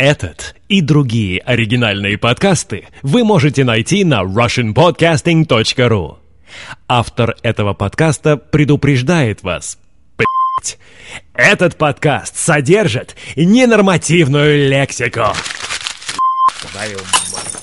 [0.00, 6.16] Этот и другие оригинальные подкасты вы можете найти на russianpodcasting.ru.
[6.88, 9.78] Автор этого подкаста предупреждает вас.
[11.34, 15.34] Этот подкаст содержит ненормативную лексику.
[16.72, 17.60] Твою мать.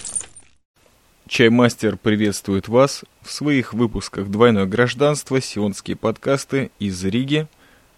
[1.27, 7.47] Чаймастер приветствует вас в своих выпусках «Двойное гражданство», «Сионские подкасты» из Риги,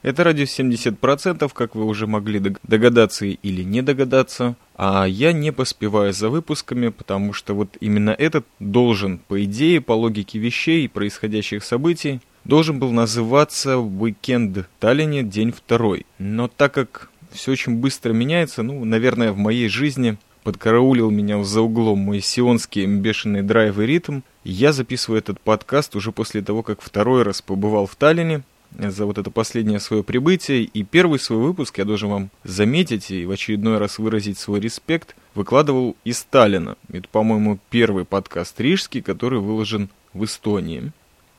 [0.02, 4.56] это радиус 70%, как вы уже могли догадаться или не догадаться.
[4.76, 9.94] А я не поспеваю за выпусками, потому что вот именно этот должен, по идее, по
[9.94, 15.24] логике вещей и происходящих событий, должен был называться «Уикенд Таллине.
[15.24, 16.06] День второй».
[16.18, 21.62] Но так как все очень быстро меняется, ну, наверное, в моей жизни подкараулил меня за
[21.62, 26.82] углом мой сионский бешеный драйв и ритм, я записываю этот подкаст уже после того, как
[26.82, 28.44] второй раз побывал в Таллине,
[28.78, 30.64] за вот это последнее свое прибытие.
[30.64, 35.16] И первый свой выпуск, я должен вам заметить и в очередной раз выразить свой респект,
[35.36, 36.78] выкладывал из Сталина.
[36.92, 40.92] Это, по-моему, первый подкаст рижский, который выложен в Эстонии.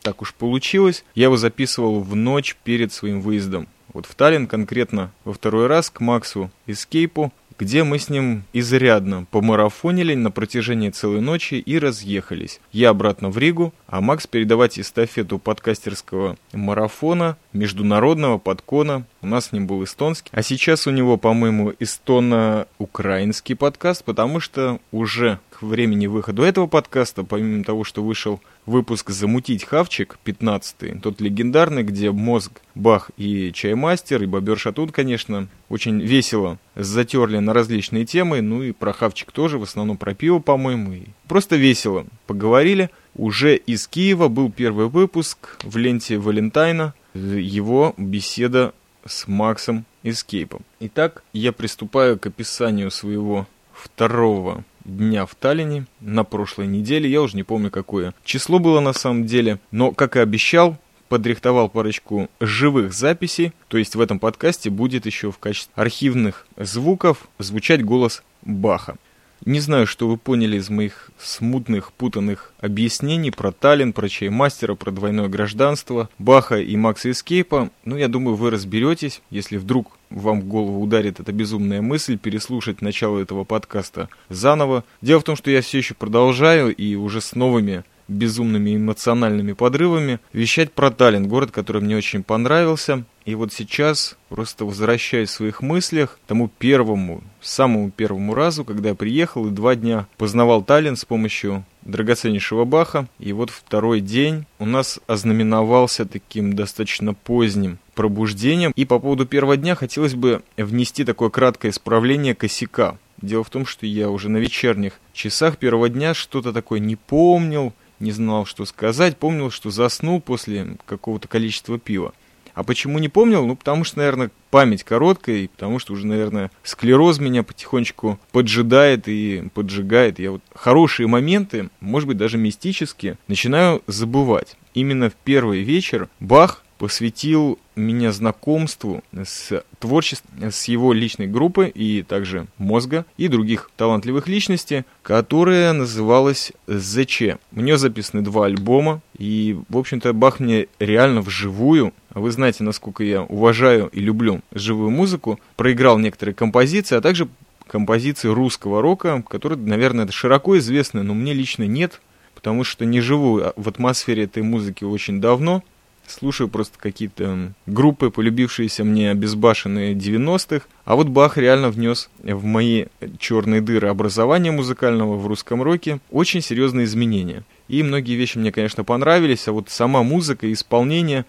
[0.03, 1.05] Так уж получилось.
[1.15, 3.69] Я его записывал в ночь перед своим выездом.
[3.93, 9.27] Вот в Таллин конкретно во второй раз к Максу Эскейпу где мы с ним изрядно
[9.31, 12.59] помарафонили на протяжении целой ночи и разъехались.
[12.73, 19.05] Я обратно в Ригу, а Макс передавать эстафету подкастерского марафона, международного подкона.
[19.21, 20.31] У нас с ним был эстонский.
[20.33, 27.65] А сейчас у него, по-моему, эстоно-украинский подкаст, потому что уже времени выхода этого подкаста, помимо
[27.65, 34.27] того, что вышел выпуск «Замутить хавчик» 15 тот легендарный, где Мозг, Бах и Чаймастер, и
[34.27, 39.63] Бобер Шатун, конечно, очень весело затерли на различные темы, ну и про хавчик тоже, в
[39.63, 42.91] основном про пиво, по-моему, и просто весело поговорили.
[43.15, 48.73] Уже из Киева был первый выпуск в ленте Валентайна, его беседа
[49.05, 50.63] с Максом Эскейпом.
[50.81, 57.11] Итак, я приступаю к описанию своего второго дня в Таллине на прошлой неделе.
[57.11, 59.59] Я уже не помню, какое число было на самом деле.
[59.71, 60.77] Но, как и обещал,
[61.09, 63.53] подрихтовал парочку живых записей.
[63.69, 68.97] То есть в этом подкасте будет еще в качестве архивных звуков звучать голос Баха.
[69.45, 74.91] Не знаю, что вы поняли из моих смутных, путанных объяснений про Таллин, про Чаймастера, про
[74.91, 77.71] двойное гражданство, Баха и Макса Эскейпа.
[77.87, 82.83] Ну, я думаю, вы разберетесь, если вдруг вам в голову ударит эта безумная мысль переслушать
[82.83, 84.85] начало этого подкаста заново.
[85.01, 90.19] Дело в том, что я все еще продолжаю и уже с новыми безумными эмоциональными подрывами
[90.33, 93.05] вещать про Таллин, город, который мне очень понравился.
[93.25, 98.95] И вот сейчас, просто возвращаясь в своих мыслях, тому первому, самому первому разу, когда я
[98.95, 103.07] приехал и два дня познавал Таллин с помощью драгоценнейшего Баха.
[103.21, 108.73] И вот второй день у нас ознаменовался таким достаточно поздним пробуждением.
[108.77, 112.97] И по поводу первого дня хотелось бы внести такое краткое исправление косяка.
[113.21, 117.75] Дело в том, что я уже на вечерних часах первого дня что-то такое не помнил,
[117.99, 122.15] не знал, что сказать, помнил, что заснул после какого-то количества пива.
[122.55, 123.47] А почему не помнил?
[123.47, 129.09] Ну, потому что, наверное, память короткая, и потому что уже, наверное, склероз меня потихонечку поджидает
[129.09, 130.19] и поджигает.
[130.19, 134.57] Я вот хорошие моменты, может быть, даже мистические, начинаю забывать.
[134.73, 142.03] Именно в первый вечер Бах посвятил меня знакомству с творчеством, с его личной группы и
[142.03, 147.37] также мозга и других талантливых личностей, которая называлась ЗЧ.
[147.55, 152.65] У нее записаны два альбома, и, в общем-то, Бах мне реально вживую, а вы знаете,
[152.65, 157.29] насколько я уважаю и люблю живую музыку, проиграл некоторые композиции, а также
[157.67, 162.01] композиции русского рока, которые, наверное, широко известны, но мне лично нет,
[162.35, 165.63] потому что не живу в атмосфере этой музыки очень давно,
[166.11, 170.67] слушаю просто какие-то группы, полюбившиеся мне обезбашенные 90-х.
[170.85, 172.87] А вот Бах реально внес в мои
[173.19, 177.45] черные дыры образования музыкального в русском роке очень серьезные изменения.
[177.69, 181.25] И многие вещи мне, конечно, понравились, а вот сама музыка и исполнение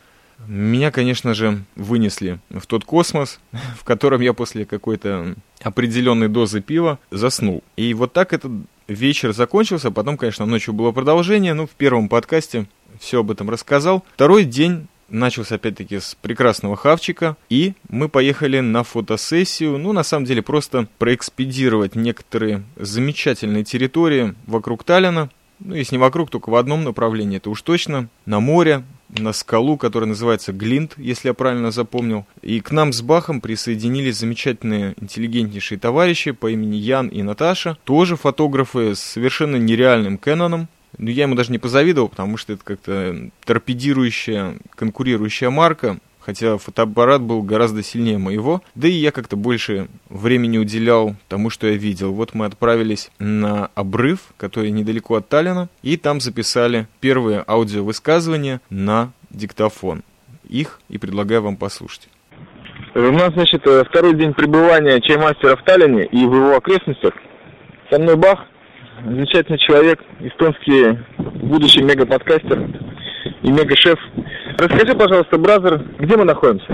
[0.47, 3.39] меня, конечно же, вынесли в тот космос,
[3.77, 7.63] в котором я после какой-то определенной дозы пива заснул.
[7.77, 8.51] И вот так этот
[8.87, 12.67] вечер закончился, потом, конечно, ночью было продолжение, ну, в первом подкасте
[12.99, 14.03] все об этом рассказал.
[14.13, 20.25] Второй день начался опять-таки с прекрасного хавчика, и мы поехали на фотосессию, ну, на самом
[20.25, 25.29] деле, просто проэкспедировать некоторые замечательные территории вокруг Таллина,
[25.59, 28.83] ну, если не вокруг, только в одном направлении, это уж точно, на море,
[29.17, 32.25] на скалу, которая называется Глинт, если я правильно запомнил.
[32.41, 38.15] И к нам с Бахом присоединились замечательные, интеллигентнейшие товарищи по имени Ян и Наташа, тоже
[38.15, 40.67] фотографы с совершенно нереальным Кэноном,
[40.97, 45.99] ну, я ему даже не позавидовал, потому что это как-то торпедирующая, конкурирующая марка.
[46.21, 51.67] Хотя фотоаппарат был гораздо сильнее моего, да и я как-то больше времени уделял тому, что
[51.67, 52.13] я видел.
[52.13, 59.11] Вот мы отправились на обрыв, который недалеко от Таллина, и там записали первые аудиовысказывания на
[59.29, 60.03] диктофон.
[60.47, 62.09] Их и предлагаю вам послушать.
[62.93, 67.13] У нас, значит, э, второй день пребывания чаймастера в Таллине и в его окрестностях.
[67.89, 68.39] Со мной Бах,
[69.05, 72.69] замечательный человек, эстонский будущий мега-подкастер
[73.43, 73.97] и мега-шеф.
[74.57, 76.65] Расскажи, пожалуйста, Бразер, где мы находимся?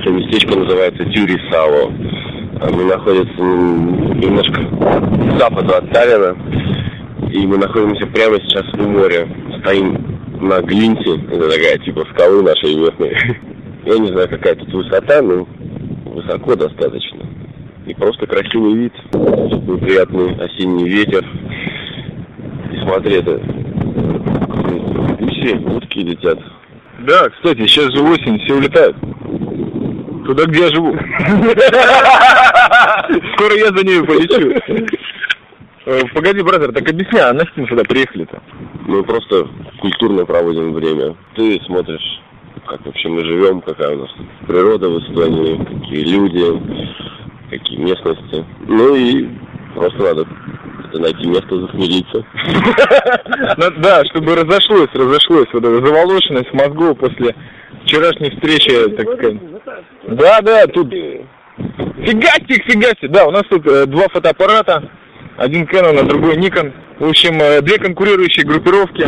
[0.00, 1.90] Это местечко называется Тюрисао.
[2.72, 6.36] Мы находимся немножко к западу от Таллина.
[7.32, 9.28] И мы находимся прямо сейчас у моря.
[9.60, 11.14] Стоим на глинте.
[11.32, 13.16] Это такая типа скалы нашей местной.
[13.84, 15.46] Я не знаю, какая тут высота, но
[16.06, 17.26] высоко достаточно.
[17.86, 18.92] И просто красивый вид.
[19.10, 21.24] Тут приятный осенний ветер.
[22.72, 23.40] И смотри, это
[25.18, 26.38] гуси, утки летят.
[27.06, 28.96] Да, кстати, сейчас же осень, все улетают.
[30.24, 30.92] Туда, где я живу.
[33.34, 34.54] Скоро я за ними полечу.
[35.84, 38.42] Э, Погоди, бразер, так объясняй, а на что мы сюда приехали-то?
[38.86, 39.46] Мы просто
[39.80, 41.14] культурно проводим время.
[41.34, 42.22] Ты смотришь,
[42.66, 44.10] как вообще мы живем, какая у нас
[44.46, 46.62] природа в Эстонии, какие люди,
[47.50, 48.46] какие местности.
[48.66, 49.28] Ну и
[49.74, 50.26] просто надо
[50.94, 52.24] это найти место захмелиться.
[53.56, 57.34] Ну, Да, чтобы разошлось, разошлось вот эта заволоченность мозгов после
[57.84, 59.38] вчерашней встречи, так сказать.
[60.08, 63.10] Да, да, тут фигастик, фигастик.
[63.10, 64.90] Да, у нас тут э, два фотоаппарата,
[65.36, 66.72] один Canon, а другой Nikon.
[66.98, 69.04] В общем, э, две конкурирующие группировки,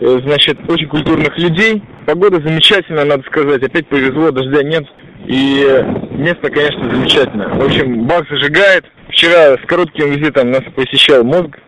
[0.00, 1.82] э, значит, очень культурных людей.
[2.06, 3.62] Погода замечательная, надо сказать.
[3.62, 4.84] Опять повезло, дождя нет.
[5.26, 5.64] И
[6.12, 7.48] место, конечно, замечательное.
[7.48, 8.84] В общем, бак зажигает.
[9.08, 11.58] Вчера с коротким визитом нас посещал мозг.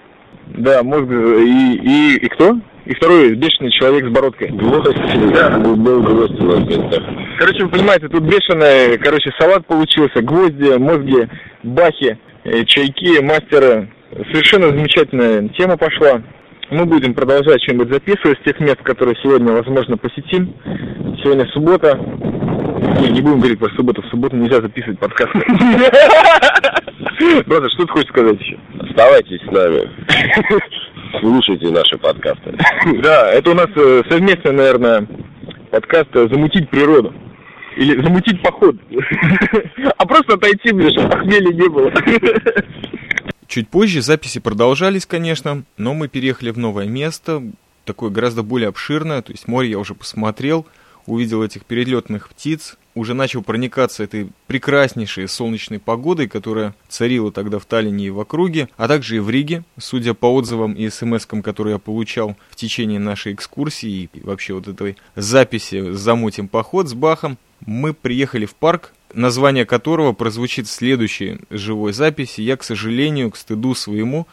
[0.47, 2.59] Да, мозг и, и, и кто?
[2.85, 4.49] И второй бешеный человек с бородкой.
[4.49, 4.97] Гвоздь,
[5.33, 5.59] да.
[5.59, 6.91] был гвоздь у.
[7.39, 11.29] Короче, вы понимаете, тут бешеный, короче, салат получился, гвозди, мозги,
[11.65, 13.91] бахи, э, чайки, мастеры.
[14.33, 16.23] Совершенно замечательная тема пошла.
[16.71, 20.55] Мы будем продолжать что-нибудь записывать с тех мест, которые сегодня, возможно, посетим.
[21.23, 21.99] Сегодня суббота.
[23.01, 24.03] Не, не будем говорить про субботу.
[24.03, 25.39] В субботу нельзя записывать подкасты.
[27.47, 28.59] Брат, что ты хочешь сказать еще?
[28.81, 29.91] Оставайтесь с нами.
[31.21, 32.57] Слушайте наши подкасты.
[33.03, 35.07] Да, это у нас э, совместный, наверное,
[35.71, 37.15] подкаст э, «Замутить природу».
[37.77, 38.77] Или «Замутить поход».
[39.99, 41.91] А просто отойти, блин, чтобы похмелья не было.
[43.47, 47.43] Чуть позже записи продолжались, конечно, но мы переехали в новое место,
[47.85, 50.67] такое гораздо более обширное, то есть море я уже посмотрел,
[51.07, 57.67] увидел этих перелетных птиц, уже начал проникаться этой прекраснейшей солнечной погодой, которая царила тогда в
[57.67, 61.75] Таллине и в округе, а также и в Риге, судя по отзывам и смс-кам, которые
[61.75, 67.39] я получал в течение нашей экскурсии и вообще вот этой записи «Замутим поход» с Бахом,
[67.65, 72.41] мы приехали в парк, название которого прозвучит в следующей живой записи.
[72.41, 74.27] Я, к сожалению, к стыду своему,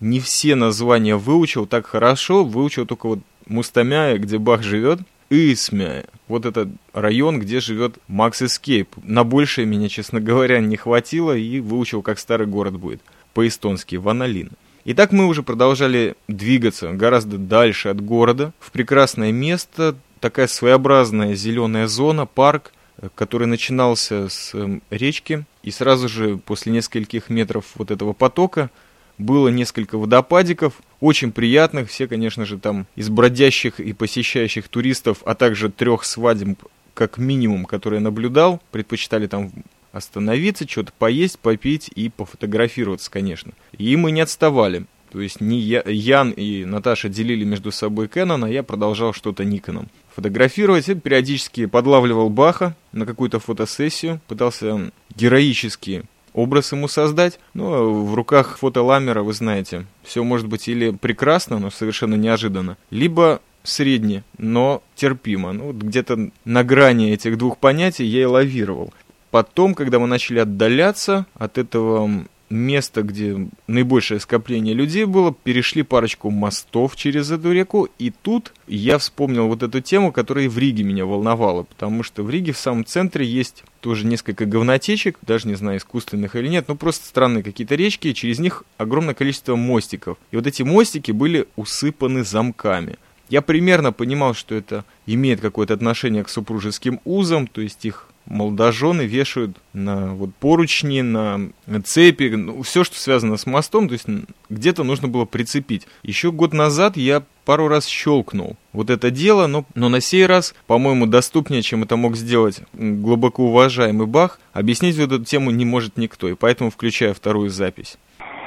[0.00, 5.00] не все названия выучил так хорошо, выучил только вот Мустамяя, где Бах живет,
[5.30, 6.06] и Исмяя.
[6.28, 8.88] Вот этот район, где живет Макс Эскейп.
[9.02, 13.00] На большее меня, честно говоря, не хватило и выучил, как старый город будет.
[13.32, 14.50] По-эстонски, Ваналин.
[14.86, 21.86] Итак, мы уже продолжали двигаться гораздо дальше от города, в прекрасное место, такая своеобразная зеленая
[21.86, 27.90] зона, парк, э, который начинался с эм, речки, и сразу же после нескольких метров вот
[27.90, 28.70] этого потока
[29.16, 35.34] было несколько водопадиков, очень приятных, все, конечно же, там из бродящих и посещающих туристов, а
[35.34, 36.58] также трех свадеб,
[36.94, 39.52] как минимум, которые я наблюдал, предпочитали там
[39.92, 43.52] остановиться, что-то поесть, попить и пофотографироваться, конечно.
[43.76, 44.86] И мы не отставали.
[45.12, 49.44] То есть не я, Ян и Наташа делили между собой Canon, а я продолжал что-то
[49.44, 50.88] Никоном фотографировать.
[50.88, 56.04] И периодически подлавливал Баха на какую-то фотосессию, пытался героически
[56.34, 57.38] образ ему создать.
[57.54, 63.40] Ну, в руках фотоламера, вы знаете, все может быть или прекрасно, но совершенно неожиданно, либо
[63.62, 65.52] средне, но терпимо.
[65.52, 68.92] Ну, вот где-то на грани этих двух понятий я и лавировал.
[69.30, 76.30] Потом, когда мы начали отдаляться от этого места, где наибольшее скопление людей было, перешли парочку
[76.30, 81.04] мостов через эту реку, и тут я вспомнил вот эту тему, которая в Риге меня
[81.04, 85.78] волновала, потому что в Риге в самом центре есть тоже несколько говнотечек, даже не знаю,
[85.78, 90.16] искусственных или нет, но просто странные какие-то речки, и через них огромное количество мостиков.
[90.30, 92.96] И вот эти мостики были усыпаны замками.
[93.28, 99.02] Я примерно понимал, что это имеет какое-то отношение к супружеским узам, то есть их молодожены
[99.02, 101.50] вешают на вот поручни, на
[101.84, 104.06] цепи, ну, все, что связано с мостом, то есть
[104.48, 105.86] где-то нужно было прицепить.
[106.02, 110.54] Еще год назад я пару раз щелкнул вот это дело, но, но на сей раз,
[110.66, 116.28] по-моему, доступнее, чем это мог сделать глубоко уважаемый Бах, объяснить эту тему не может никто,
[116.28, 117.98] и поэтому включаю вторую запись.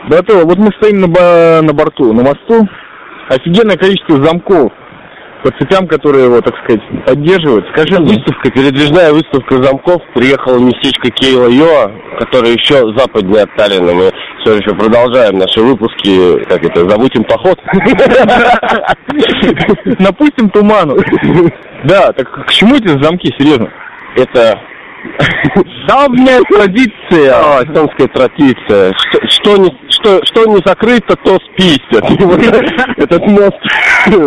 [0.09, 0.45] Готово.
[0.45, 2.67] Вот мы стоим на, на борту, на мосту.
[3.29, 4.71] Офигенное количество замков
[5.47, 7.65] по цепям, которые его, так сказать, поддерживают.
[7.71, 10.01] Скажи выставка, передвижная выставка замков.
[10.13, 13.93] Приехала местечко Кейла Йоа, которое еще западнее от Таллина.
[13.93, 14.11] Мы
[14.41, 17.57] все еще продолжаем наши выпуски, как это, забудем поход.
[19.99, 20.97] Напустим туману.
[21.83, 23.71] Да, так к чему эти замки, серьезно?
[24.15, 24.59] Это
[25.87, 27.33] Давняя традиция.
[27.33, 28.93] А, эстонская традиция.
[28.97, 32.03] Что, что, не, что, что не закрыто, то спиздят.
[32.97, 33.57] Этот мост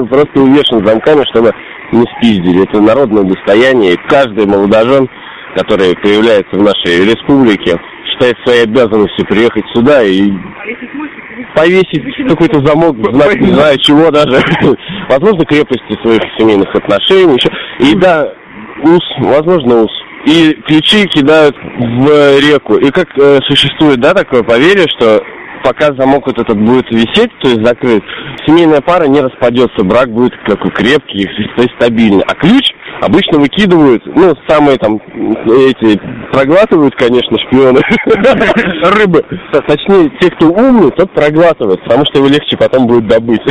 [0.09, 1.53] просто увешан замками, чтобы
[1.93, 2.65] не спиздили.
[2.65, 3.95] Это народное достояние.
[3.95, 5.09] И каждый молодожен,
[5.57, 10.31] который появляется в нашей республике, считает своей обязанностью приехать сюда и
[11.55, 14.41] повесить какой-то замок, знак, не знаю чего даже.
[15.09, 17.35] Возможно, крепости своих семейных отношений.
[17.35, 17.51] Еще.
[17.81, 18.33] И да,
[18.83, 19.91] ус, возможно, ус
[20.27, 22.77] и ключи кидают в реку.
[22.77, 25.23] И как э, существует, да, такое поверье, что
[25.63, 28.03] пока замок вот этот будет висеть, то есть закрыт,
[28.47, 31.25] семейная пара не распадется, брак будет такой крепкий,
[31.57, 32.25] то есть стабильный.
[32.27, 36.01] А ключ обычно выкидывают, ну, самые там, эти,
[36.33, 37.81] проглатывают, конечно, шпионы,
[38.97, 39.25] рыбы.
[39.67, 43.41] Точнее, те, кто умный, тот проглатывает, потому что его легче потом будет добыть.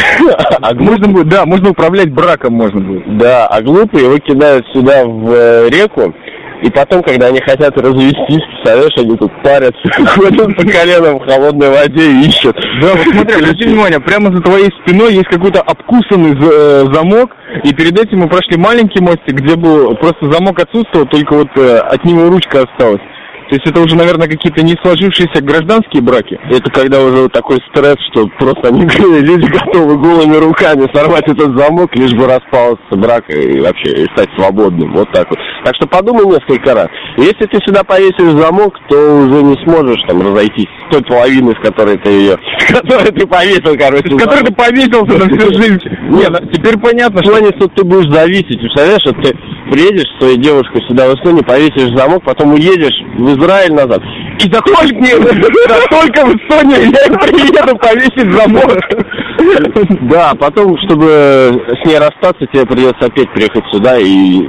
[0.62, 3.18] А можно будет, да, можно управлять браком можно будет.
[3.18, 6.14] Да, а глупые его кидают сюда в э, реку,
[6.62, 9.80] и потом, когда они хотят развестись, представляешь, они тут парятся,
[10.16, 12.56] ходят по коленам в холодной воде и ищут.
[12.82, 17.32] Да, вот смотри, обрати внимание, прямо за твоей спиной есть какой-то обкусанный э, замок,
[17.64, 21.78] и перед этим мы прошли маленький мостик, где был просто замок отсутствовал, только вот э,
[21.78, 23.02] от него ручка осталась.
[23.50, 26.40] То есть это уже, наверное, какие-то не сложившиеся гражданские браки?
[26.52, 28.82] Это когда уже такой стресс, что просто они,
[29.22, 34.30] люди готовы голыми руками сорвать этот замок, лишь бы распался брак и вообще и стать
[34.38, 34.94] свободным.
[34.94, 35.40] Вот так вот.
[35.66, 36.90] Так что подумай несколько раз.
[37.18, 41.68] Если ты сюда повесишь замок, то уже не сможешь там разойтись с той половиной, с
[41.68, 42.38] которой ты ее...
[42.70, 44.16] С которой ты повесил, короче.
[44.16, 45.82] С которой ты повесился на всю жизнь.
[46.10, 47.36] Нет, ну, теперь понятно, что...
[47.36, 48.60] что ты будешь зависеть.
[48.60, 49.36] Представляешь, что ты
[49.72, 54.02] приедешь с своей девушкой сюда в Эстонию, повесишь замок, потом уедешь в Израиль назад.
[54.40, 54.88] И за только,
[55.70, 58.78] за только в Эстонию я приеду повесить замок.
[60.10, 64.42] Да, потом, чтобы с ней расстаться, тебе придется опять приехать сюда и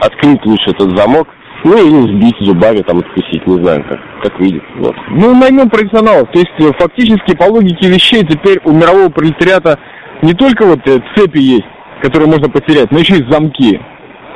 [0.00, 1.28] открыть лучше этот замок.
[1.64, 4.62] Ну или сбить зубами, там откусить, не знаю, как, как видит.
[4.76, 4.94] Вот.
[5.10, 6.30] Ну, наймем профессионалов.
[6.32, 9.78] То есть, э, фактически, по логике вещей, теперь у мирового пролетариата
[10.22, 11.66] не только вот э, цепи есть,
[12.00, 13.80] которые можно потерять, но еще и замки.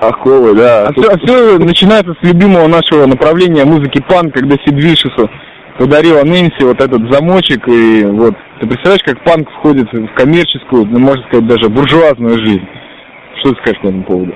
[0.02, 0.88] Аховы, да.
[0.88, 5.30] А все, а все начинается с любимого нашего направления музыки панк, когда Сид Вишесу
[5.78, 10.98] подарила Нэнси вот этот замочек, и вот, ты представляешь, как панк входит в коммерческую, ну,
[10.98, 12.66] можно сказать, даже буржуазную жизнь.
[13.38, 14.34] Что ты скажешь по этому поводу?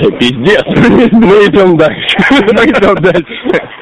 [0.00, 0.64] Да пиздец,
[1.12, 2.16] мы идем дальше.
[2.30, 3.74] Мы идем дальше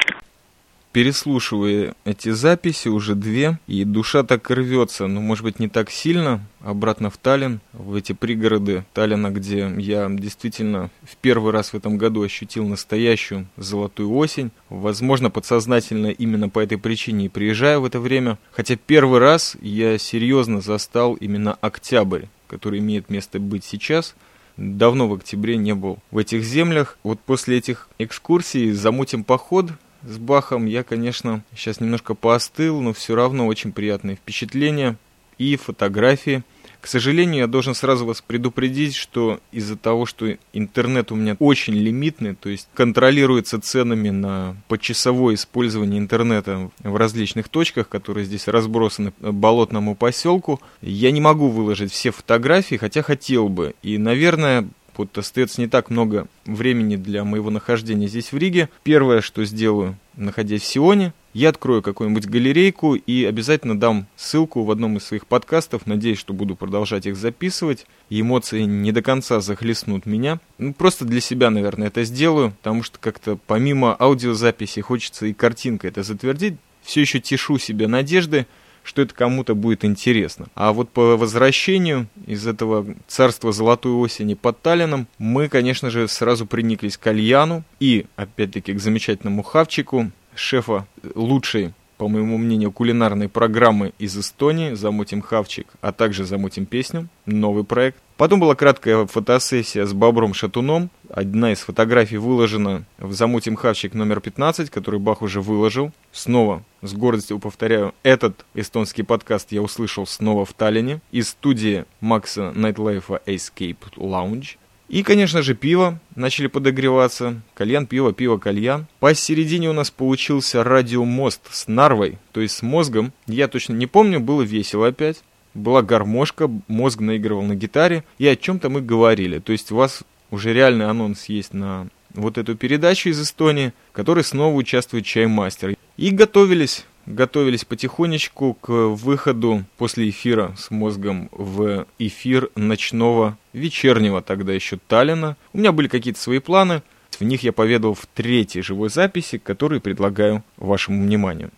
[0.92, 6.46] переслушивая эти записи, уже две, и душа так рвется, но, может быть, не так сильно,
[6.60, 11.96] обратно в Таллин, в эти пригороды Таллина, где я действительно в первый раз в этом
[11.96, 14.50] году ощутил настоящую золотую осень.
[14.68, 18.38] Возможно, подсознательно именно по этой причине и приезжаю в это время.
[18.52, 24.14] Хотя первый раз я серьезно застал именно октябрь, который имеет место быть сейчас–
[24.56, 26.98] давно в октябре не был в этих землях.
[27.02, 29.70] Вот после этих экскурсий замутим поход
[30.04, 34.96] с Бахом я, конечно, сейчас немножко поостыл, но все равно очень приятные впечатления
[35.38, 36.42] и фотографии.
[36.80, 41.74] К сожалению, я должен сразу вас предупредить, что из-за того, что интернет у меня очень
[41.74, 49.12] лимитный, то есть контролируется ценами на почасовое использование интернета в различных точках, которые здесь разбросаны
[49.20, 53.76] болотному поселку, я не могу выложить все фотографии, хотя хотел бы.
[53.84, 58.68] И, наверное, вот остается не так много времени для моего нахождения здесь в Риге.
[58.82, 64.70] Первое, что сделаю, находясь в Сионе, я открою какую-нибудь галерейку и обязательно дам ссылку в
[64.70, 65.86] одном из своих подкастов.
[65.86, 67.86] Надеюсь, что буду продолжать их записывать.
[68.10, 70.40] Эмоции не до конца захлестнут меня.
[70.58, 75.90] Ну, просто для себя, наверное, это сделаю, потому что как-то помимо аудиозаписи хочется и картинкой
[75.90, 76.56] это затвердить.
[76.82, 78.46] Все еще тешу себе надежды,
[78.82, 80.46] что это кому-то будет интересно.
[80.54, 86.46] А вот по возвращению из этого царства золотой осени под Таллином мы, конечно же, сразу
[86.46, 91.72] приниклись к кальяну и, опять-таки, к замечательному хавчику, шефа лучшей
[92.02, 97.98] по моему мнению, кулинарной программы из Эстонии «Замутим хавчик», а также «Замутим песню», новый проект.
[98.22, 100.90] Потом была краткая фотосессия с Бобром Шатуном.
[101.10, 105.90] Одна из фотографий выложена в «Замутим хавчик» номер 15, который Бах уже выложил.
[106.12, 112.52] Снова, с гордостью повторяю, этот эстонский подкаст я услышал снова в Таллине из студии Макса
[112.54, 114.50] Найтлайфа Escape Lounge.
[114.88, 115.98] И, конечно же, пиво.
[116.14, 117.42] Начали подогреваться.
[117.54, 118.86] Кальян, пиво, пиво, кальян.
[119.00, 123.12] Посередине у нас получился радиомост с нарвой, то есть с мозгом.
[123.26, 125.24] Я точно не помню, было весело опять.
[125.54, 128.04] Была гармошка, мозг наигрывал на гитаре.
[128.18, 129.38] И о чем-то мы говорили.
[129.38, 133.92] То есть у вас уже реальный анонс есть на вот эту передачу из Эстонии, в
[133.92, 135.76] которой снова участвует чаймастер.
[135.96, 144.52] И готовились готовились потихонечку к выходу после эфира с мозгом в эфир ночного вечернего тогда
[144.52, 145.36] еще Таллина.
[145.52, 146.82] У меня были какие-то свои планы,
[147.18, 151.50] в них я поведал в третьей живой записи, которую предлагаю вашему вниманию.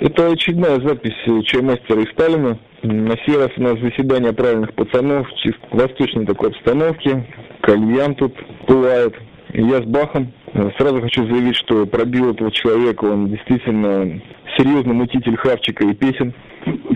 [0.00, 1.14] Это очередная запись
[1.46, 2.58] чаймастера из Сталина.
[2.82, 7.26] На сей раз у нас заседание правильных пацанов, чисто восточной такой обстановке.
[7.60, 8.34] Кальян тут
[8.66, 9.14] пылает.
[9.52, 10.32] Я с Бахом.
[10.78, 14.20] Сразу хочу заявить, что пробил этого человека, он действительно
[14.56, 16.34] серьезный мутитель хавчика и песен.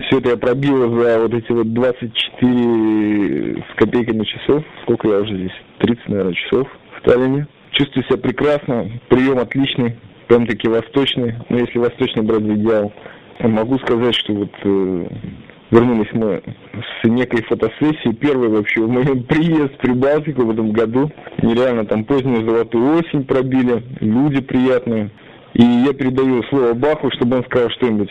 [0.05, 4.63] Все это я пробил за вот эти вот 24 с копейками часов.
[4.83, 5.53] Сколько я уже здесь?
[5.79, 7.47] 30, наверное, часов в Таллине.
[7.71, 9.95] Чувствую себя прекрасно, прием отличный,
[10.27, 11.35] прям таки восточный.
[11.49, 12.91] Ну, если восточный брать в идеал.
[13.39, 15.07] Могу сказать, что вот э,
[15.71, 16.41] вернулись мы
[17.01, 21.11] с некой фотосессии, первой вообще в моем приезд в Прибалтику в этом году.
[21.41, 25.09] Нереально там позднюю золотую осень пробили, люди приятные.
[25.53, 28.09] И я передаю слово Баху, чтобы он сказал что-нибудь.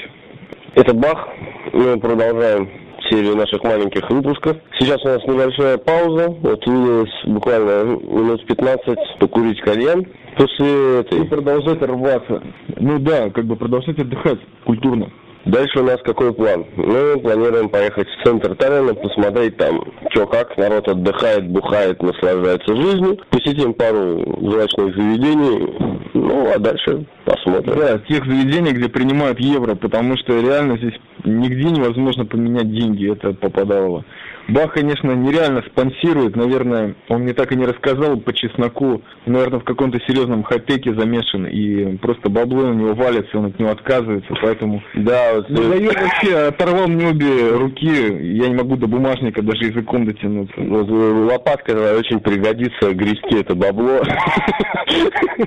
[0.74, 1.28] Это Бах.
[1.72, 2.81] Мы продолжаем
[3.12, 4.56] серию наших маленьких выпусков.
[4.78, 6.28] Сейчас у нас небольшая пауза.
[6.40, 10.06] Вот выявилось буквально минут 15 покурить кальян.
[10.36, 11.20] После этой...
[11.20, 12.42] И продолжать рваться.
[12.76, 15.10] Ну да, как бы продолжать отдыхать культурно.
[15.44, 16.64] Дальше у нас какой план?
[16.76, 23.18] Мы планируем поехать в центр Таллина, посмотреть там, что как, народ отдыхает, бухает, наслаждается жизнью.
[23.30, 27.74] Посетим пару зрачных заведений, ну а дальше посмотрим.
[27.76, 30.94] Да, тех заведений, где принимают евро, потому что реально здесь
[31.24, 34.04] нигде невозможно поменять деньги, это попадало.
[34.48, 39.64] Бах, конечно, нереально спонсирует, наверное, он мне так и не рассказал по чесноку, наверное, в
[39.64, 44.82] каком-то серьезном хай-теке замешан, и просто бабло у него валится, он от него отказывается, поэтому...
[44.94, 45.48] Да, вот...
[45.48, 50.54] Ну, дает вообще, оторвал мне обе руки, я не могу до бумажника даже языком дотянуться.
[50.56, 54.00] Вот, э, лопатка очень пригодится грести это бабло.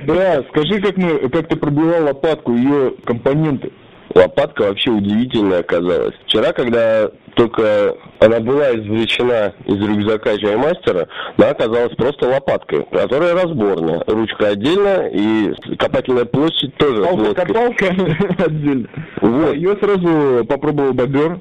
[0.05, 3.71] Да, скажи, как, мы, как ты пробивал лопатку, ее компоненты.
[4.13, 6.13] Лопатка вообще удивительная оказалась.
[6.25, 14.03] Вчера, когда только она была извлечена из рюкзака чаймастера, она оказалась просто лопаткой, которая разборная.
[14.07, 17.03] Ручка отдельно и копательная площадь тоже.
[17.03, 17.87] Палка-копалка
[18.45, 18.87] отдельно.
[19.21, 19.55] Вот.
[19.55, 21.39] Ее сразу попробовал бобер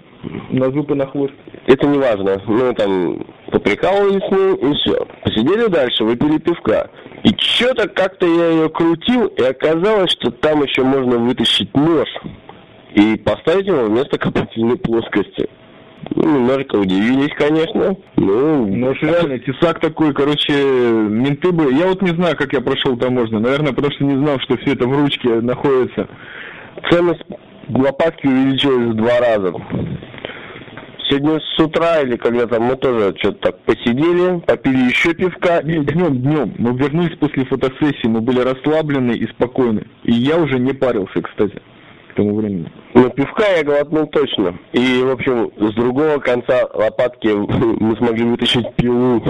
[0.50, 1.34] на зуб и на хвост.
[1.66, 2.42] Это не важно.
[2.46, 5.06] Мы там поприкалывались с ней и все.
[5.22, 6.90] Посидели дальше, выпили пивка.
[7.22, 12.08] И что-то как-то я ее крутил, и оказалось, что там еще можно вытащить нож
[12.94, 15.48] и поставить его вместо копательной плоскости.
[16.14, 17.96] Ну, немножко удивились, конечно.
[18.16, 21.72] Ну, ну уж реально, тесак такой, короче, менты бы...
[21.72, 23.40] Я вот не знаю, как я прошел таможню.
[23.40, 26.08] Наверное, потому что не знал, что все это в ручке находится.
[26.90, 27.24] Ценность
[27.68, 29.52] лопатки увеличилась в два раза.
[31.08, 35.62] Сегодня с утра или когда-то мы тоже что-то так посидели, попили еще пивка.
[35.62, 36.54] Не, днем, днем.
[36.58, 39.86] Мы вернулись после фотосессии, мы были расслаблены и спокойны.
[40.04, 41.60] И я уже не парился, кстати
[42.14, 42.70] к тому времени.
[42.94, 44.56] Ну, пивка я глотнул точно.
[44.72, 49.20] И, в общем, с другого конца лопатки мы смогли вытащить пилу.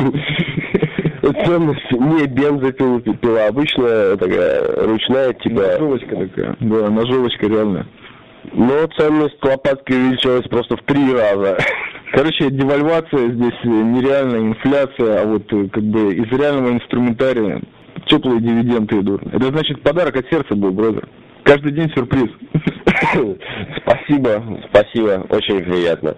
[1.22, 5.62] Ценность не бензопила, пила обычная, такая ручная, типа...
[5.62, 6.56] Ножовочка такая.
[6.60, 7.86] Да, ножовочка реально.
[8.52, 11.56] Но ценность лопатки увеличилась просто в три раза.
[12.12, 17.62] Короче, девальвация здесь нереальная, инфляция, а вот как бы из реального инструментария
[18.06, 19.22] теплые дивиденды идут.
[19.32, 21.08] Это значит подарок от сердца был, бродер.
[21.44, 22.30] Каждый день сюрприз.
[23.82, 26.16] Спасибо, спасибо, очень приятно.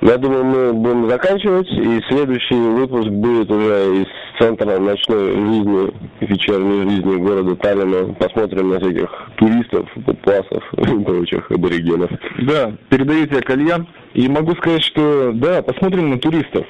[0.00, 4.06] Я думаю, мы будем заканчивать, и следующий выпуск будет уже из
[4.38, 8.14] центра ночной жизни, вечерней жизни города Таллина.
[8.14, 12.10] Посмотрим на всяких туристов, папуасов и прочих аборигенов.
[12.42, 16.64] Да, передаю тебе кальян, и могу сказать, что да, посмотрим на туристов.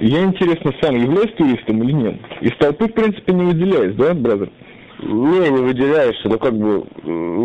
[0.00, 2.16] Я, интересно, сам являюсь туристом или нет?
[2.42, 4.50] Из толпы, в принципе, не выделяюсь, да, бразер?
[4.98, 6.84] Не, не выделяешься, ну как бы,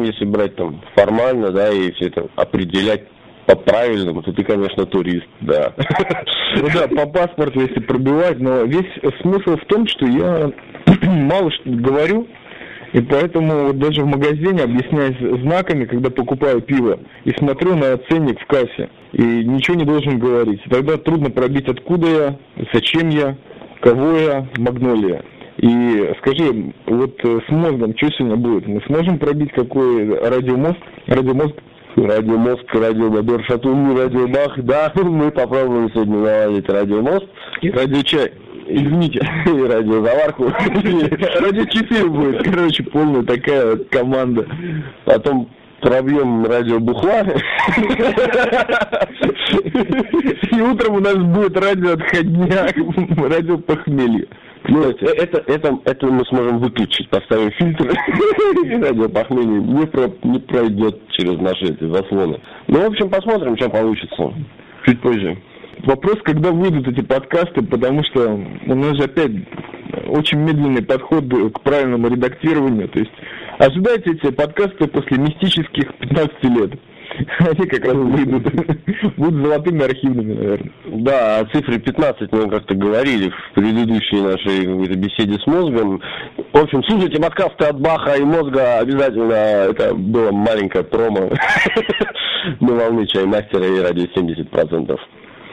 [0.05, 3.03] если брать там формально, да, и все это определять
[3.45, 5.73] по-правильному, то ты, конечно, турист, да.
[6.57, 10.51] Ну да, по паспорту, если пробивать, но весь смысл в том, что я
[11.01, 12.27] мало что говорю,
[12.93, 18.39] И поэтому вот даже в магазине, объясняясь знаками, когда покупаю пиво, и смотрю на ценник
[18.39, 20.61] в кассе, и ничего не должен говорить.
[20.69, 22.37] Тогда трудно пробить, откуда я,
[22.73, 23.37] зачем я,
[23.81, 25.23] кого я, магнолия.
[25.62, 28.67] И скажи, вот э, с мозгом что сегодня будет?
[28.67, 30.80] Мы сможем пробить какой радиомозг?
[31.08, 31.56] Радиомозг
[31.95, 37.26] Радиомозг, радиобобер, шатун, радиобах, да, мы попробуем сегодня наладить радиомозг.
[37.62, 38.32] И радиочай.
[38.67, 39.19] Извините.
[39.45, 40.45] И радиозаварку.
[40.50, 42.43] Радиочефир будет.
[42.43, 44.47] Короче, полная такая команда.
[45.06, 45.50] Потом
[45.82, 47.24] пробьем радио бухла.
[50.52, 52.74] И утром у нас будет радио отходняк,
[53.30, 54.28] радио похмелье.
[54.67, 57.89] Ну, это, это, это мы сможем выключить, поставим фильтр,
[58.63, 62.39] и радио похмелье не, про, не пройдет через наши эти заслоны.
[62.67, 64.34] Ну, в общем, посмотрим, что получится.
[64.86, 65.38] Чуть позже.
[65.84, 69.32] Вопрос, когда выйдут эти подкасты, потому что у нас же опять
[70.08, 72.88] очень медленный подход к правильному редактированию.
[72.89, 73.12] То есть
[73.58, 76.71] ожидайте эти подкасты после мистических 15 лет.
[77.39, 78.43] Они как раз выйдут,
[79.17, 80.71] будут золотыми архивными, наверное.
[80.86, 86.02] Да, о цифре 15 мы как-то говорили в предыдущей нашей беседе с мозгом.
[86.54, 89.34] В общем, слушайте подкасты от Баха и мозга обязательно.
[89.34, 91.30] Это было маленькое промо
[92.60, 95.00] на волны чаймастера и радио 70%.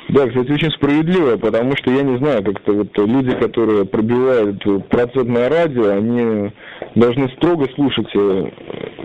[0.08, 5.50] Да, кстати, очень справедливо, потому что я не знаю, как-то вот люди, которые пробивают процентное
[5.50, 6.50] радио, они
[6.94, 8.48] должны строго слушать э,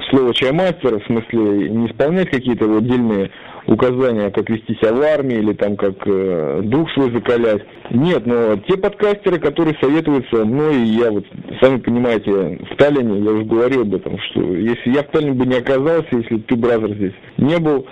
[0.10, 3.32] слово чаймастера, в смысле не исполнять какие-то вот отдельные
[3.68, 7.63] указания, как вести себя в армии или там как э, дух свой закалять.
[7.92, 11.26] Нет, но те подкастеры, которые советуются мной, и я вот,
[11.62, 15.46] сами понимаете, в Таллине, я уже говорил об этом, что если я в Таллине бы
[15.46, 17.86] не оказался, если ты, бразер, здесь не был,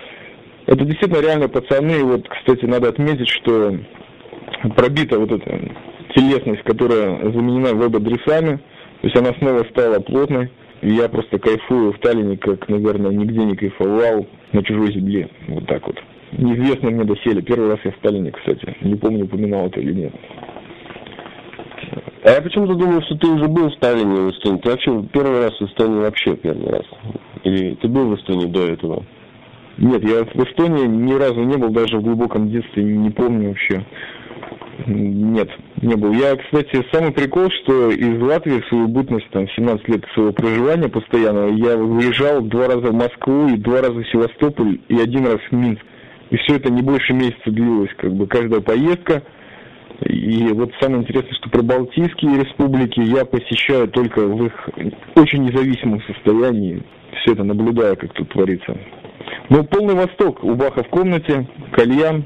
[0.67, 1.99] это действительно реальные пацаны.
[1.99, 3.75] И вот, кстати, надо отметить, что
[4.75, 5.59] пробита вот эта
[6.15, 8.57] телесность, которая заменена веб-адресами.
[9.01, 10.51] То есть она снова стала плотной.
[10.81, 15.29] И я просто кайфую в Таллине, как, наверное, нигде не кайфовал на чужой земле.
[15.47, 15.97] Вот так вот.
[16.31, 17.41] Неизвестно мне доселе.
[17.41, 18.75] Первый раз я в Таллине, кстати.
[18.81, 20.13] Не помню, упоминал это или нет.
[22.23, 24.59] А я почему-то думал, что ты уже был в Сталине в Эстонии.
[24.59, 26.85] Ты вообще первый раз в Эстонии вообще первый раз?
[27.43, 29.03] Или ты был в Эстонии до этого?
[29.81, 33.83] Нет, я в Эстонии ни разу не был, даже в глубоком детстве не помню вообще.
[34.85, 35.49] Нет,
[35.81, 36.13] не был.
[36.13, 40.87] Я, кстати, самый прикол, что из Латвии в свою бытность, там, 17 лет своего проживания
[40.87, 45.39] постоянного, я выезжал два раза в Москву и два раза в Севастополь и один раз
[45.49, 45.81] в Минск.
[46.29, 49.23] И все это не больше месяца длилось, как бы каждая поездка.
[50.05, 54.69] И вот самое интересное, что про Балтийские республики я посещаю только в их
[55.15, 56.83] очень независимом состоянии.
[57.21, 58.77] Все это наблюдаю, как тут творится.
[59.49, 60.43] Ну, полный восток.
[60.43, 62.23] У Баха в комнате, кальян,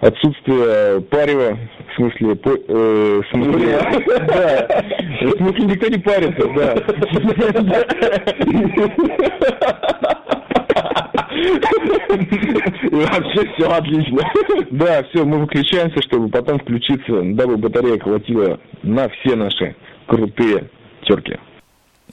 [0.00, 1.58] отсутствие парева,
[1.92, 3.78] в смысле, по, э, в смысле,
[4.28, 4.84] да,
[5.22, 6.74] в смысле никто не парится, да.
[12.82, 14.18] И вообще все отлично.
[14.70, 19.74] Да, все, мы выключаемся, чтобы потом включиться, дабы батарея хватило на все наши
[20.06, 20.70] крутые
[21.02, 21.38] терки.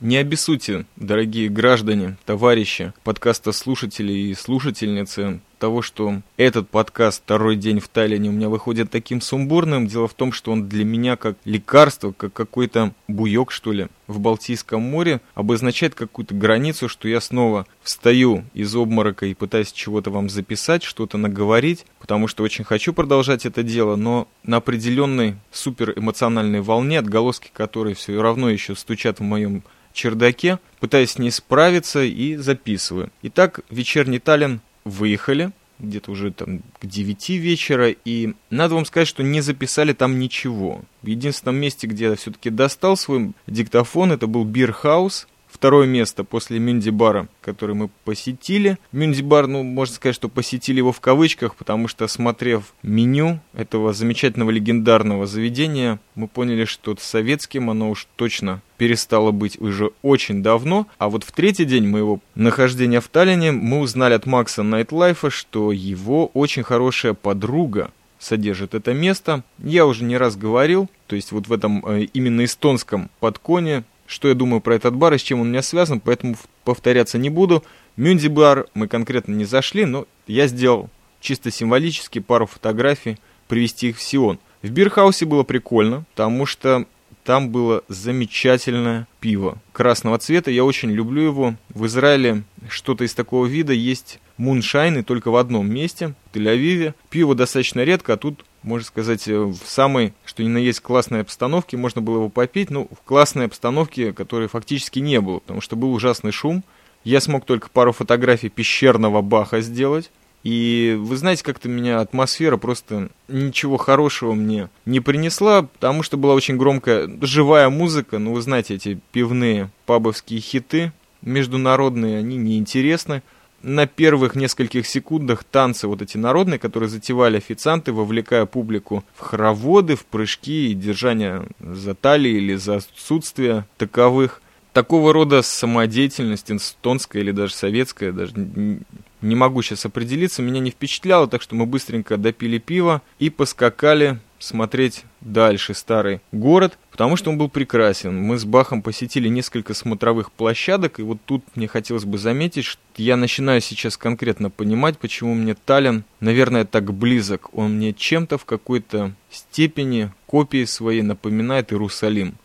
[0.02, 7.80] Не обессудьте, дорогие граждане, товарищи, подкаста слушатели и слушательницы, того, что этот подкаст «Второй день
[7.80, 9.88] в Таллине» у меня выходит таким сумбурным.
[9.88, 14.20] Дело в том, что он для меня как лекарство, как какой-то буек, что ли, в
[14.20, 20.30] Балтийском море, обозначает какую-то границу, что я снова встаю из обморока и пытаюсь чего-то вам
[20.30, 27.00] записать, что-то наговорить, потому что очень хочу продолжать это дело, но на определенной суперэмоциональной волне,
[27.00, 29.64] отголоски которой все равно еще стучат в моем
[29.96, 33.12] чердаке, пытаясь с ней справиться и записываю.
[33.24, 39.24] Итак, вечерний Таллин выехали, где-то уже там к 9 вечера, и надо вам сказать, что
[39.24, 40.82] не записали там ничего.
[41.02, 45.28] В единственном месте, где я все-таки достал свой диктофон, это был Beer House,
[45.66, 48.78] Второе место после Мюнди-бара, который мы посетили.
[48.92, 54.52] Мюнди-бар, ну, можно сказать, что посетили его в кавычках, потому что, смотрев меню этого замечательного
[54.52, 60.86] легендарного заведения, мы поняли, что советским оно уж точно перестало быть уже очень давно.
[61.00, 65.72] А вот в третий день моего нахождения в Таллине мы узнали от Макса Найтлайфа, что
[65.72, 69.44] его очень хорошая подруга содержит это место.
[69.58, 74.28] Я уже не раз говорил, то есть вот в этом э, именно эстонском подконе что
[74.28, 77.30] я думаю про этот бар и с чем он у меня связан, поэтому повторяться не
[77.30, 77.64] буду.
[77.98, 80.90] Мюнди бар мы конкретно не зашли, но я сделал
[81.22, 84.40] чисто символически пару фотографий, привести их в Сион.
[84.62, 86.86] В Бирхаусе было прикольно, потому что
[87.24, 90.52] там было замечательное пиво красного цвета.
[90.52, 91.56] Я очень люблю его.
[91.70, 96.94] В Израиле что-то из такого вида есть муншайны только в одном месте, в Тель-Авиве.
[97.10, 101.22] Пиво достаточно редко, а тут можно сказать, э, в самой, что ни на есть, классной
[101.22, 105.76] обстановке можно было его попить, ну, в классной обстановке, которой фактически не было, потому что
[105.76, 106.64] был ужасный шум.
[107.04, 110.12] Я смог только пару фотографий пещерного Баха сделать.
[110.44, 116.36] И вы знаете, как-то меня атмосфера просто ничего хорошего мне не принесла, потому что была
[116.36, 118.20] очень громкая живая музыка.
[118.20, 123.24] Ну, вы знаете, эти пивные пабовские хиты международные, они неинтересны
[123.66, 129.96] на первых нескольких секундах танцы вот эти народные, которые затевали официанты, вовлекая публику в хороводы,
[129.96, 134.42] в прыжки и держание за талии или за отсутствие таковых.
[134.72, 141.28] Такого рода самодеятельность, эстонская или даже советская, даже не могу сейчас определиться, меня не впечатляло,
[141.28, 147.38] так что мы быстренько допили пиво и поскакали смотреть дальше старый город, потому что он
[147.38, 148.18] был прекрасен.
[148.18, 152.80] Мы с Бахом посетили несколько смотровых площадок, и вот тут мне хотелось бы заметить, что
[152.96, 157.50] я начинаю сейчас конкретно понимать, почему мне Таллин, наверное, так близок.
[157.54, 162.36] Он мне чем-то в какой-то степени копии своей напоминает Иерусалим.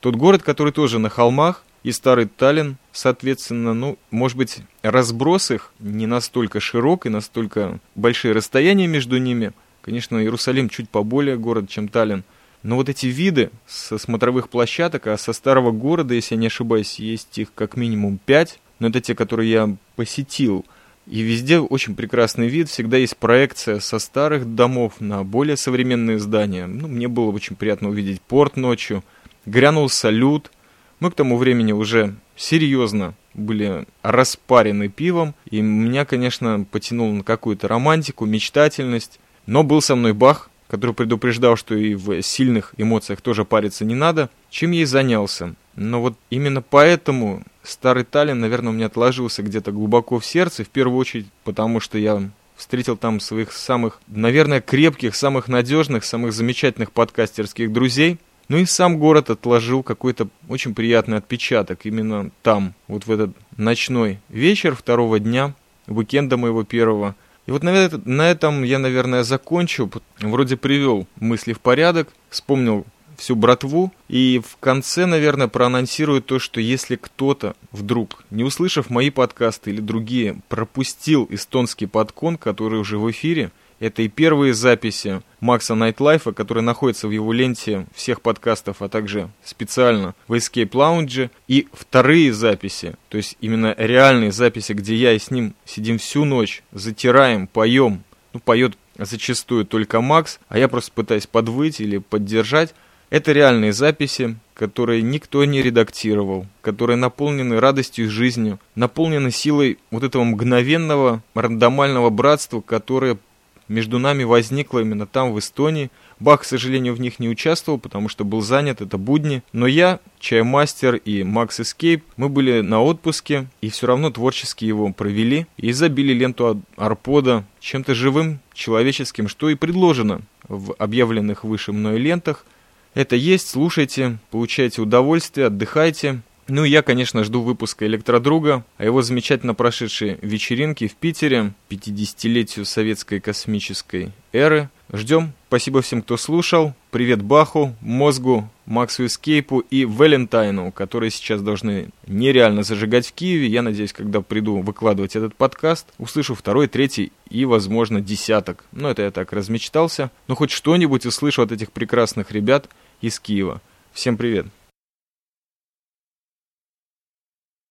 [0.00, 5.72] Тот город, который тоже на холмах, и старый Таллин, соответственно, ну, может быть, разброс их
[5.78, 9.52] не настолько широк и настолько большие расстояния между ними–
[9.86, 12.24] Конечно, Иерусалим чуть поболее город, чем Таллин.
[12.66, 16.98] Но вот эти виды со смотровых площадок, а со старого города, если я не ошибаюсь,
[16.98, 20.66] есть их как минимум пять, но это те, которые я посетил.
[21.06, 26.66] И везде очень прекрасный вид, всегда есть проекция со старых домов на более современные здания.
[26.66, 29.04] Ну, мне было очень приятно увидеть порт ночью.
[29.44, 30.50] Грянул салют.
[30.98, 37.68] Мы к тому времени уже серьезно были распарены пивом, и меня, конечно, потянуло на какую-то
[37.68, 39.20] романтику, мечтательность.
[39.46, 43.94] Но был со мной Бах, который предупреждал, что и в сильных эмоциях тоже париться не
[43.94, 45.54] надо, чем я и занялся.
[45.74, 50.68] Но вот именно поэтому старый Таллин, наверное, у меня отложился где-то глубоко в сердце, в
[50.68, 56.90] первую очередь потому, что я встретил там своих самых, наверное, крепких, самых надежных, самых замечательных
[56.90, 58.18] подкастерских друзей.
[58.48, 64.20] Ну и сам город отложил какой-то очень приятный отпечаток именно там, вот в этот ночной
[64.28, 65.54] вечер второго дня,
[65.86, 67.14] уикенда моего первого–
[67.46, 69.90] и вот на, этом я, наверное, закончу.
[70.20, 72.84] Вроде привел мысли в порядок, вспомнил
[73.16, 73.92] всю братву.
[74.08, 79.80] И в конце, наверное, проанонсирую то, что если кто-то вдруг, не услышав мои подкасты или
[79.80, 86.64] другие, пропустил эстонский подкон, который уже в эфире, это и первые записи Макса Найтлайфа, которые
[86.64, 91.30] находятся в его ленте всех подкастов, а также специально в Escape Lounge.
[91.46, 96.24] И вторые записи, то есть именно реальные записи, где я и с ним сидим всю
[96.24, 98.02] ночь, затираем, поем.
[98.32, 102.74] Ну, поет зачастую только Макс, а я просто пытаюсь подвыть или поддержать.
[103.08, 110.02] Это реальные записи, которые никто не редактировал, которые наполнены радостью и жизнью, наполнены силой вот
[110.02, 113.18] этого мгновенного рандомального братства, которое
[113.68, 115.90] между нами возникла именно там, в Эстонии.
[116.20, 119.42] Бах, к сожалению, в них не участвовал, потому что был занят, это будни.
[119.52, 124.92] Но я, Чаймастер и Макс Эскейп, мы были на отпуске и все равно творчески его
[124.92, 131.98] провели и забили ленту Арпода чем-то живым, человеческим, что и предложено в объявленных выше мной
[131.98, 132.46] лентах.
[132.94, 136.22] Это есть, слушайте, получайте удовольствие, отдыхайте.
[136.48, 142.64] Ну и я, конечно, жду выпуска «Электродруга», о его замечательно прошедшей вечеринке в Питере, 50-летию
[142.64, 144.70] советской космической эры.
[144.92, 145.32] Ждем.
[145.48, 146.72] Спасибо всем, кто слушал.
[146.92, 153.48] Привет Баху, Мозгу, Максу Эскейпу и Валентайну, которые сейчас должны нереально зажигать в Киеве.
[153.48, 158.64] Я надеюсь, когда приду выкладывать этот подкаст, услышу второй, третий и, возможно, десяток.
[158.70, 160.12] Но это я так размечтался.
[160.28, 162.68] Но хоть что-нибудь услышу от этих прекрасных ребят
[163.00, 163.60] из Киева.
[163.92, 164.46] Всем привет.